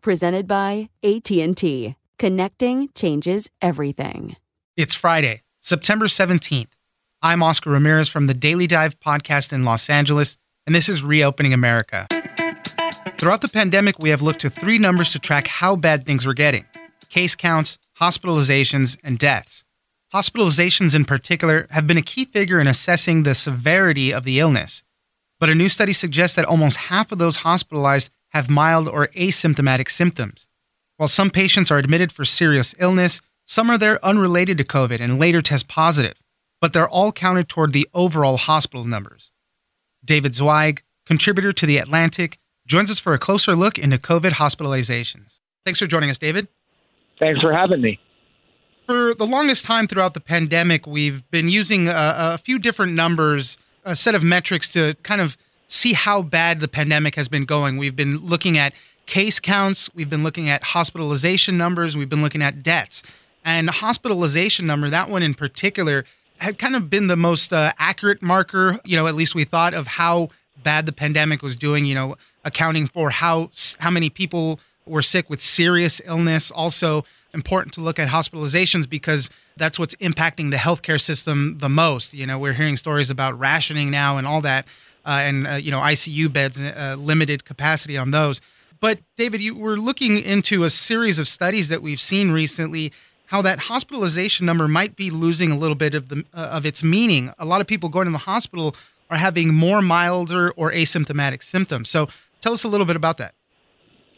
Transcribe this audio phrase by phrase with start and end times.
[0.00, 1.94] presented by AT&T.
[2.18, 4.36] Connecting changes everything.
[4.76, 6.68] It's Friday, September 17th.
[7.22, 11.52] I'm Oscar Ramirez from the Daily Dive podcast in Los Angeles, and this is Reopening
[11.52, 12.06] America.
[13.18, 16.34] Throughout the pandemic, we have looked to three numbers to track how bad things were
[16.34, 16.64] getting
[17.10, 19.64] case counts, hospitalizations, and deaths.
[20.14, 24.82] Hospitalizations, in particular, have been a key figure in assessing the severity of the illness.
[25.38, 29.90] But a new study suggests that almost half of those hospitalized have mild or asymptomatic
[29.90, 30.48] symptoms.
[30.96, 35.18] While some patients are admitted for serious illness, some are there unrelated to COVID and
[35.18, 36.20] later test positive,
[36.60, 39.32] but they're all counted toward the overall hospital numbers.
[40.04, 45.40] David Zweig, contributor to The Atlantic, joins us for a closer look into COVID hospitalizations.
[45.64, 46.48] Thanks for joining us, David.
[47.18, 47.98] Thanks for having me.
[48.86, 53.58] For the longest time throughout the pandemic, we've been using a, a few different numbers,
[53.84, 55.36] a set of metrics to kind of
[55.70, 57.76] see how bad the pandemic has been going.
[57.76, 58.74] We've been looking at
[59.06, 63.04] case counts, we've been looking at hospitalization numbers, we've been looking at deaths.
[63.44, 66.04] And hospitalization number, that one in particular,
[66.38, 69.72] had kind of been the most uh, accurate marker, you know, at least we thought
[69.72, 70.30] of how
[70.62, 75.30] bad the pandemic was doing, you know, accounting for how how many people were sick
[75.30, 76.50] with serious illness.
[76.50, 82.12] Also important to look at hospitalizations because that's what's impacting the healthcare system the most.
[82.12, 84.66] You know, we're hearing stories about rationing now and all that
[85.06, 88.40] and uh, you know ICU beds, uh, limited capacity on those.
[88.80, 92.92] But David, you were looking into a series of studies that we've seen recently.
[93.26, 96.82] How that hospitalization number might be losing a little bit of the uh, of its
[96.82, 97.32] meaning.
[97.38, 98.74] A lot of people going to the hospital
[99.08, 101.90] are having more milder or asymptomatic symptoms.
[101.90, 102.08] So,
[102.40, 103.34] tell us a little bit about that.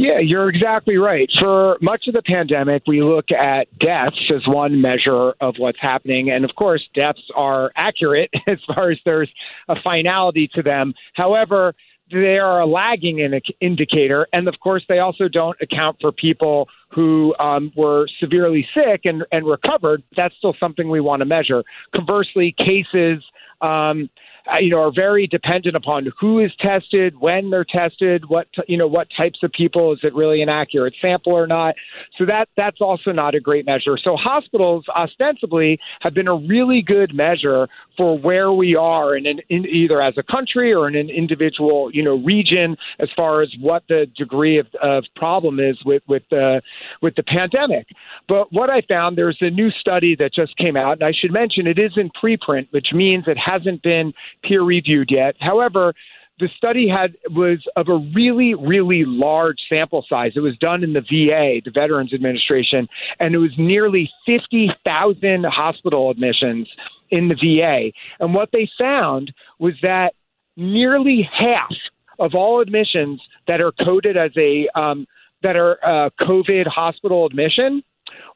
[0.00, 1.28] Yeah, you're exactly right.
[1.38, 6.30] For much of the pandemic, we look at deaths as one measure of what's happening.
[6.30, 9.28] And of course, deaths are accurate as far as there's
[9.68, 10.94] a finality to them.
[11.12, 11.74] However,
[12.10, 13.18] they are a lagging
[13.60, 14.26] indicator.
[14.32, 19.22] And of course, they also don't account for people who um, were severely sick and,
[19.32, 20.02] and recovered.
[20.16, 21.62] That's still something we want to measure.
[21.94, 23.22] Conversely, cases,
[23.60, 24.08] um,
[24.50, 28.76] Uh, you know, are very dependent upon who is tested, when they're tested, what you
[28.76, 29.92] know, what types of people.
[29.92, 31.74] Is it really an accurate sample or not?
[32.18, 33.96] So that that's also not a great measure.
[34.02, 37.68] So hospitals ostensibly have been a really good measure
[38.00, 41.90] for where we are in, an, in either as a country or in an individual
[41.92, 46.22] you know region as far as what the degree of, of problem is with with
[46.30, 46.62] the
[47.02, 47.86] with the pandemic.
[48.26, 51.30] But what I found there's a new study that just came out, and I should
[51.30, 55.36] mention it is in preprint, which means it hasn't been peer reviewed yet.
[55.38, 55.92] However,
[56.40, 60.32] the study had was of a really really large sample size.
[60.34, 62.88] It was done in the VA the Veterans Administration
[63.18, 66.68] and it was nearly 50,000 hospital admissions
[67.10, 70.14] in the VA and what they found was that
[70.56, 71.72] nearly half
[72.18, 75.06] of all admissions that are coded as a um,
[75.42, 77.82] that are uh, COVID hospital admission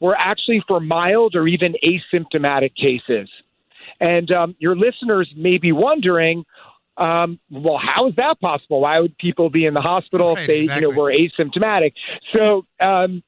[0.00, 3.28] were actually for mild or even asymptomatic cases.
[4.00, 6.44] And um, your listeners may be wondering,
[6.96, 8.80] um, well, how is that possible?
[8.80, 10.86] Why would people be in the hospital right, if they, exactly.
[10.86, 11.92] you know, were asymptomatic?
[12.32, 13.22] So, um,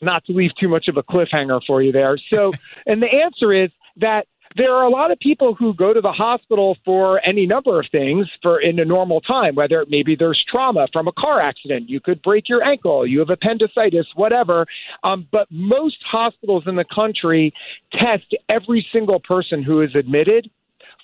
[0.00, 2.18] not to leave too much of a cliffhanger for you there.
[2.32, 2.52] So,
[2.86, 4.26] and the answer is that
[4.56, 7.86] there are a lot of people who go to the hospital for any number of
[7.92, 12.00] things for in a normal time, whether maybe there's trauma from a car accident, you
[12.00, 14.66] could break your ankle, you have appendicitis, whatever.
[15.04, 17.52] Um, but most hospitals in the country
[17.92, 20.50] test every single person who is admitted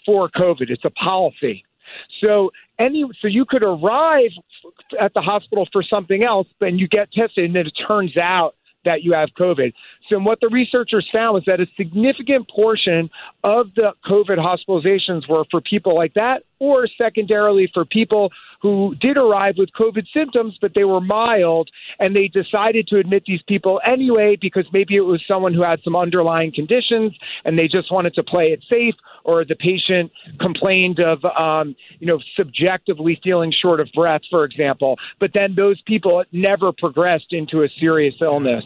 [0.07, 0.71] for COVID.
[0.71, 1.64] It's a policy.
[2.23, 4.31] So any so you could arrive
[5.01, 8.55] at the hospital for something else, then you get tested, and then it turns out
[8.85, 9.73] that you have COVID.
[10.11, 13.11] So, what the researchers found was that a significant portion
[13.43, 18.31] of the COVID hospitalizations were for people like that, or secondarily for people
[18.61, 23.25] who did arrive with COVID symptoms, but they were mild, and they decided to admit
[23.27, 27.13] these people anyway because maybe it was someone who had some underlying conditions
[27.45, 30.11] and they just wanted to play it safe, or the patient
[30.41, 34.97] complained of, um, you know, subjectively feeling short of breath, for example.
[35.21, 38.65] But then those people never progressed into a serious illness.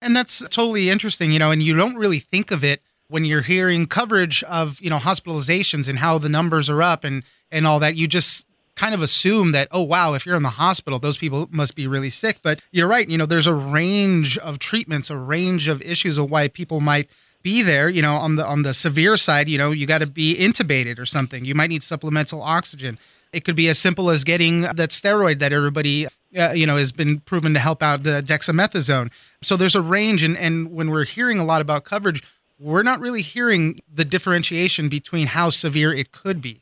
[0.00, 3.42] And that's totally interesting, you know, and you don't really think of it when you're
[3.42, 7.80] hearing coverage of, you know, hospitalizations and how the numbers are up and and all
[7.80, 7.96] that.
[7.96, 8.46] You just
[8.76, 11.86] kind of assume that, oh wow, if you're in the hospital, those people must be
[11.86, 12.38] really sick.
[12.42, 16.30] But you're right, you know, there's a range of treatments, a range of issues of
[16.30, 17.08] why people might
[17.42, 20.06] be there, you know, on the on the severe side, you know, you got to
[20.06, 21.44] be intubated or something.
[21.44, 22.98] You might need supplemental oxygen.
[23.32, 26.06] It could be as simple as getting that steroid that everybody
[26.36, 29.10] uh, you know, has been proven to help out the dexamethasone.
[29.42, 32.22] So there's a range, and, and when we're hearing a lot about coverage,
[32.58, 36.60] we're not really hearing the differentiation between how severe it could be.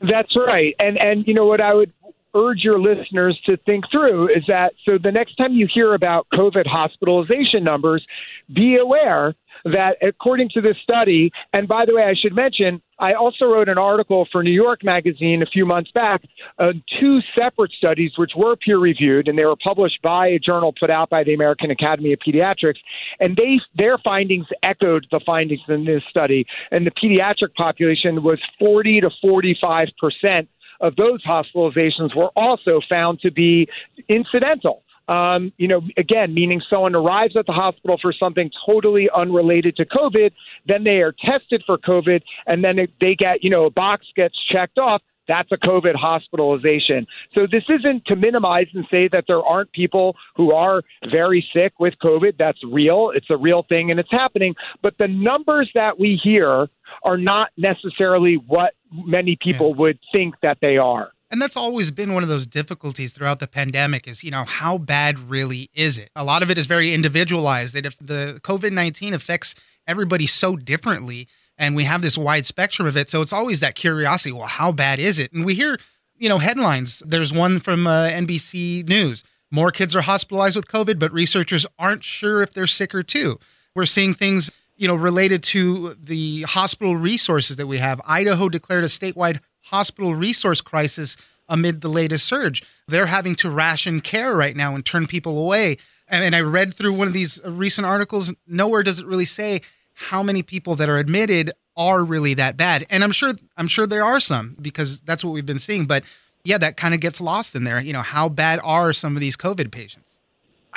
[0.00, 1.92] That's right, and and you know what I would
[2.34, 6.26] urge your listeners to think through is that so the next time you hear about
[6.34, 8.06] COVID hospitalization numbers,
[8.54, 9.34] be aware
[9.72, 13.68] that according to this study, and by the way, I should mention, I also wrote
[13.68, 16.22] an article for New York Magazine a few months back
[16.58, 20.72] on two separate studies which were peer reviewed and they were published by a journal
[20.78, 22.78] put out by the American Academy of Pediatrics.
[23.20, 26.46] And they their findings echoed the findings in this study.
[26.70, 30.48] And the pediatric population was 40 to 45 percent
[30.80, 33.66] of those hospitalizations were also found to be
[34.08, 39.76] incidental um, you know, again, meaning someone arrives at the hospital for something totally unrelated
[39.76, 40.32] to COVID,
[40.66, 44.34] then they are tested for COVID, and then they get, you know, a box gets
[44.50, 45.02] checked off.
[45.28, 47.06] That's a COVID hospitalization.
[47.34, 51.72] So this isn't to minimize and say that there aren't people who are very sick
[51.80, 52.36] with COVID.
[52.38, 53.10] That's real.
[53.14, 54.54] It's a real thing and it's happening.
[54.82, 56.68] But the numbers that we hear
[57.02, 59.80] are not necessarily what many people yeah.
[59.80, 61.10] would think that they are.
[61.36, 64.78] And that's always been one of those difficulties throughout the pandemic is, you know, how
[64.78, 66.08] bad really is it?
[66.16, 67.74] A lot of it is very individualized.
[67.74, 69.54] That if the COVID 19 affects
[69.86, 71.28] everybody so differently
[71.58, 74.72] and we have this wide spectrum of it, so it's always that curiosity well, how
[74.72, 75.30] bad is it?
[75.34, 75.78] And we hear,
[76.16, 77.02] you know, headlines.
[77.04, 82.02] There's one from uh, NBC News more kids are hospitalized with COVID, but researchers aren't
[82.02, 83.38] sure if they're sicker too.
[83.74, 88.00] We're seeing things, you know, related to the hospital resources that we have.
[88.06, 91.16] Idaho declared a statewide hospital resource crisis
[91.48, 92.62] amid the latest surge.
[92.88, 95.78] They're having to ration care right now and turn people away.
[96.08, 98.32] And, and I read through one of these recent articles.
[98.46, 99.62] Nowhere does it really say
[99.94, 102.86] how many people that are admitted are really that bad.
[102.90, 105.86] And I'm sure I'm sure there are some because that's what we've been seeing.
[105.86, 106.04] But
[106.44, 107.80] yeah, that kind of gets lost in there.
[107.80, 110.15] You know, how bad are some of these COVID patients?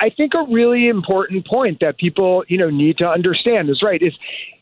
[0.00, 4.02] I think a really important point that people, you know, need to understand is right
[4.02, 4.14] is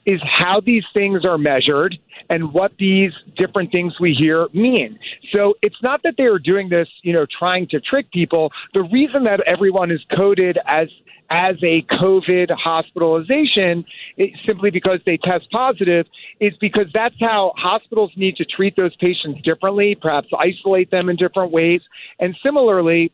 [0.04, 1.94] is how these things are measured
[2.30, 4.98] and what these different things we hear mean.
[5.32, 8.50] So it's not that they are doing this, you know, trying to trick people.
[8.72, 10.88] The reason that everyone is coded as
[11.30, 13.84] as a COVID hospitalization,
[14.46, 16.06] simply because they test positive,
[16.40, 21.16] is because that's how hospitals need to treat those patients differently, perhaps isolate them in
[21.16, 21.82] different ways.
[22.18, 23.12] And similarly,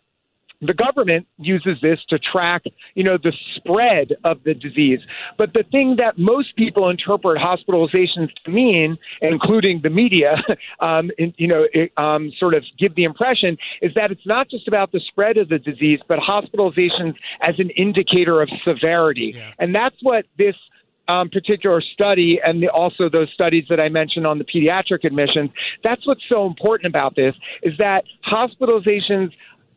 [0.61, 2.63] the government uses this to track,
[2.95, 5.01] you know, the spread of the disease.
[5.37, 10.37] But the thing that most people interpret hospitalizations to mean, including the media,
[10.81, 14.49] um, in, you know, it, um, sort of give the impression is that it's not
[14.49, 19.33] just about the spread of the disease, but hospitalizations as an indicator of severity.
[19.35, 19.53] Yeah.
[19.59, 20.55] And that's what this
[21.09, 25.51] um, particular study and the, also those studies that I mentioned on the pediatric admissions,
[25.83, 29.31] that's what's so important about this is that hospitalizations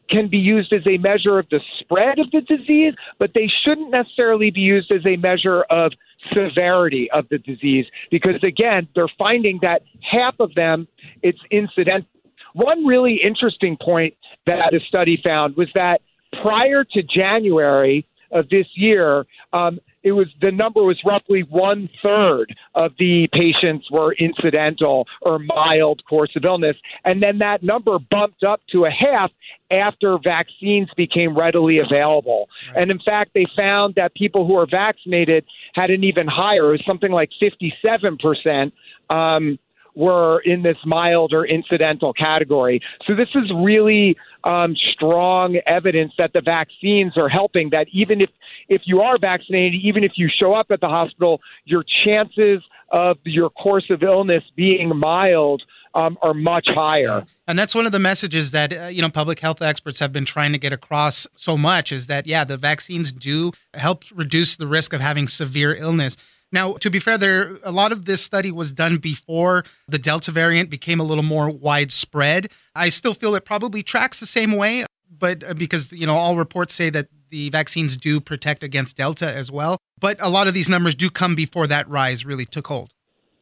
[0.09, 3.91] can be used as a measure of the spread of the disease, but they shouldn't
[3.91, 5.91] necessarily be used as a measure of
[6.33, 10.87] severity of the disease because, again, they're finding that half of them
[11.21, 12.07] it's incidental.
[12.53, 16.01] One really interesting point that a study found was that
[16.41, 22.55] prior to January of this year, um, it was the number was roughly one third
[22.75, 28.43] of the patients were incidental or mild course of illness, and then that number bumped
[28.43, 29.31] up to a half
[29.69, 32.47] after vaccines became readily available.
[32.69, 32.83] Right.
[32.83, 35.43] And in fact, they found that people who are vaccinated
[35.75, 38.73] had an even higher, it was something like 57 percent.
[39.09, 39.59] Um,
[39.97, 42.79] were in this mild or incidental category.
[43.05, 47.71] So this is really um, strong evidence that the vaccines are helping.
[47.71, 48.29] That even if
[48.69, 52.61] if you are vaccinated, even if you show up at the hospital, your chances
[52.91, 55.63] of your course of illness being mild
[55.95, 57.25] um, are much higher.
[57.47, 60.25] And that's one of the messages that uh, you know public health experts have been
[60.25, 64.67] trying to get across so much is that yeah, the vaccines do help reduce the
[64.67, 66.17] risk of having severe illness.
[66.51, 70.31] Now, to be fair, there a lot of this study was done before the Delta
[70.31, 72.49] variant became a little more widespread.
[72.73, 76.37] I still feel it probably tracks the same way, but uh, because you know all
[76.37, 80.53] reports say that the vaccines do protect against Delta as well, but a lot of
[80.53, 82.93] these numbers do come before that rise really took hold.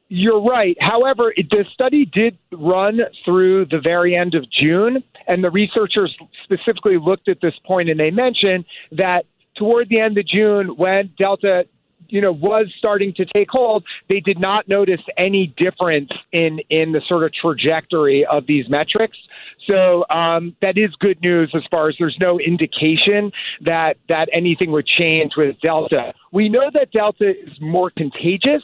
[0.08, 0.78] You're right.
[0.80, 6.98] However, the study did run through the very end of June, and the researchers specifically
[6.98, 9.26] looked at this point and they mentioned that
[9.58, 11.66] toward the end of June, when Delta
[12.10, 16.92] you know was starting to take hold, they did not notice any difference in in
[16.92, 19.18] the sort of trajectory of these metrics.
[19.68, 23.32] So um, that is good news as far as there's no indication
[23.62, 26.14] that that anything would change with Delta.
[26.32, 28.62] We know that Delta is more contagious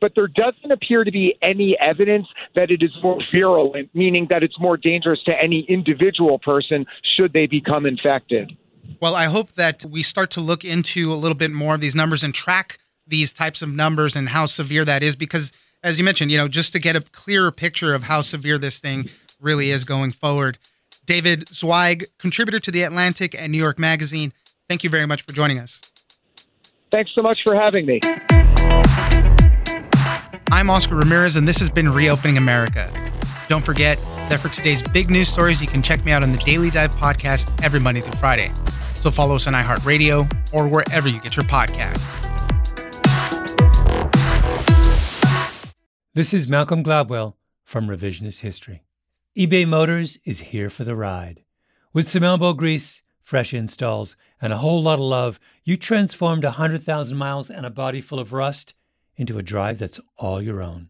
[0.00, 4.42] but there doesn't appear to be any evidence that it is more virulent, meaning that
[4.42, 8.52] it's more dangerous to any individual person should they become infected.
[9.00, 11.94] Well, I hope that we start to look into a little bit more of these
[11.94, 15.52] numbers and track these types of numbers and how severe that is because
[15.82, 18.80] as you mentioned, you know, just to get a clearer picture of how severe this
[18.80, 19.08] thing
[19.40, 20.58] really is going forward.
[21.06, 24.32] David Zweig, contributor to The Atlantic and New York Magazine,
[24.68, 25.80] thank you very much for joining us.
[26.90, 28.00] Thanks so much for having me.
[30.50, 32.92] I'm Oscar Ramirez, and this has been Reopening America.
[33.48, 36.38] Don't forget that for today's big news stories, you can check me out on the
[36.38, 38.50] Daily Dive podcast every Monday through Friday.
[38.98, 42.02] So follow us on iHeartRadio or wherever you get your podcast.
[46.14, 48.82] This is Malcolm Gladwell from Revisionist History.
[49.36, 51.44] eBay Motors is here for the ride.
[51.92, 57.16] With some elbow grease, fresh installs, and a whole lot of love, you transformed 100,000
[57.16, 58.74] miles and a body full of rust
[59.16, 60.88] into a drive that's all your own.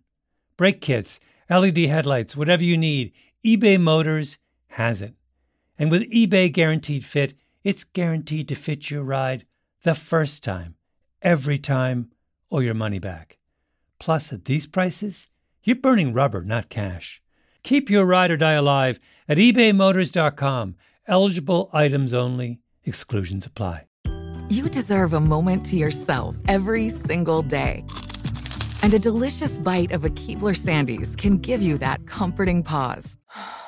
[0.57, 3.12] Brake kits, LED headlights, whatever you need,
[3.45, 4.38] eBay Motors
[4.69, 5.15] has it.
[5.79, 7.35] And with eBay Guaranteed Fit,
[7.65, 9.45] it's guaranteed to fit your ride
[9.83, 10.75] the first time,
[11.23, 12.11] every time,
[12.50, 13.38] or your money back.
[13.99, 15.29] Plus, at these prices,
[15.62, 17.21] you're burning rubber, not cash.
[17.62, 18.99] Keep your ride or die alive
[19.29, 20.77] at ebaymotors.com.
[21.07, 23.85] Eligible items only, exclusions apply.
[24.49, 27.85] You deserve a moment to yourself every single day.
[28.83, 33.19] And a delicious bite of a Keebler Sandies can give you that comforting pause.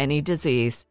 [0.01, 0.85] any disease.